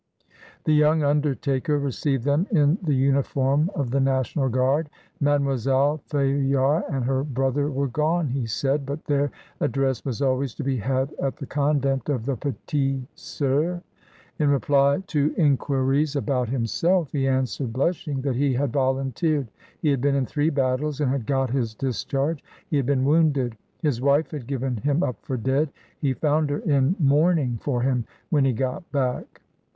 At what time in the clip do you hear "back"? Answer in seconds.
28.91-29.41